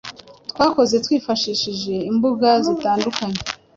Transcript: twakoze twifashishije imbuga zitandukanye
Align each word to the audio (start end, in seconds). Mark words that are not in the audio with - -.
twakoze 0.51 0.95
twifashishije 1.05 1.93
imbuga 2.09 2.49
zitandukanye 2.65 3.39